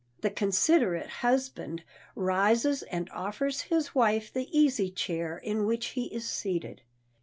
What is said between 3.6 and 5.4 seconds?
his wife the easy chair